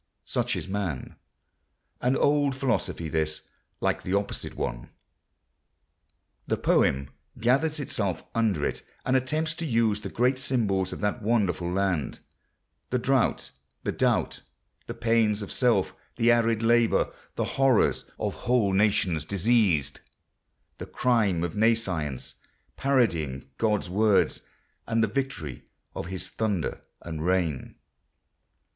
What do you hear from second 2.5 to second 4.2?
philosophy this—like the